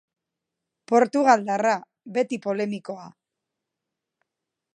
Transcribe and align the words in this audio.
Portugaldarra, 0.91 1.75
beti 2.17 2.41
polemikoa. 2.47 3.07